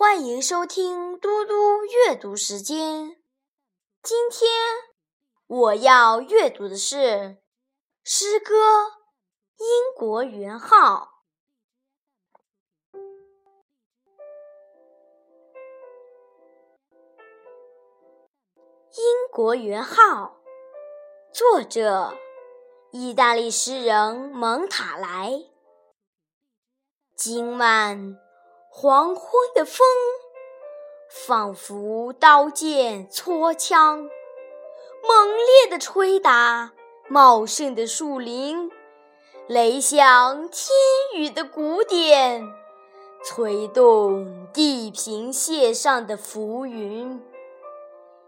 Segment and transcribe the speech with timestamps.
[0.00, 3.18] 欢迎收听嘟嘟阅读时间。
[4.02, 4.50] 今天
[5.46, 7.36] 我要阅读的是
[8.02, 8.54] 诗歌
[9.58, 11.20] 《英国元号》。
[18.92, 20.38] 英国元号，
[21.30, 22.14] 作者：
[22.90, 25.42] 意大利诗人蒙塔莱。
[27.14, 28.29] 今晚。
[28.72, 29.84] 黄昏的风，
[31.08, 34.08] 仿佛刀剑搓枪，
[35.02, 36.70] 猛烈地吹打
[37.08, 38.70] 茂盛的树林，
[39.48, 40.70] 雷响天
[41.16, 42.46] 宇的鼓点，
[43.24, 47.20] 吹动地平线上的浮云。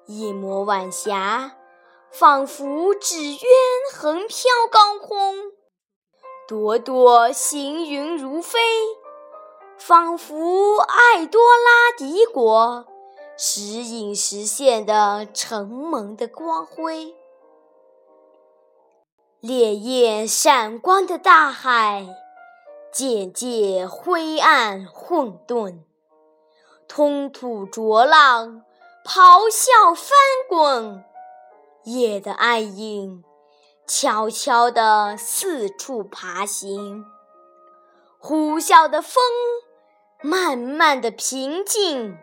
[0.07, 1.57] 一抹晚霞，
[2.11, 3.49] 仿佛纸鸢
[3.95, 5.53] 横飘高空，
[6.49, 8.59] 朵朵行云如飞。
[9.85, 12.87] 仿佛爱多拉帝国
[13.37, 17.17] 时隐时现的承蒙的光辉，
[19.41, 22.07] 烈焰闪光的大海
[22.93, 25.81] 渐渐灰暗混沌，
[26.87, 28.63] 通土浊浪
[29.05, 30.13] 咆哮翻
[30.49, 31.05] 滚，
[31.83, 33.25] 夜的暗影
[33.85, 37.05] 悄悄地四处爬行，
[38.21, 39.21] 呼啸的风。
[40.23, 42.17] 慢慢的平静，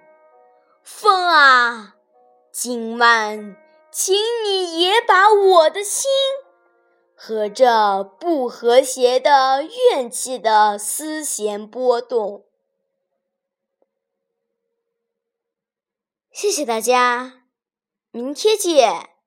[0.81, 1.95] 风啊，
[2.51, 3.57] 今晚，
[3.91, 6.09] 请你也把我的心
[7.13, 12.45] 和这不和谐的怨气的丝弦拨动。
[16.31, 17.43] 谢谢大家，
[18.11, 19.18] 明天见。